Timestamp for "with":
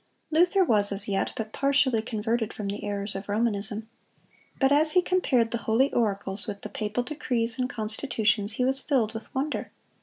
6.47-6.61, 9.13-9.29